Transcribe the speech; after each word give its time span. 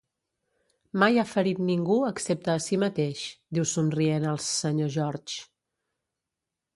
"Mai 1.01 1.19
ha 1.19 1.25
ferit 1.31 1.59
ningú 1.65 1.97
excepte 2.07 2.49
a 2.53 2.63
si 2.67 2.79
mateix" 2.83 3.21
diu 3.57 3.67
somrient 3.73 4.25
el 4.31 4.41
Sr. 4.47 4.89
George. 4.97 5.45